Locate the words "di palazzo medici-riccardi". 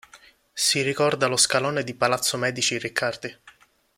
1.83-3.37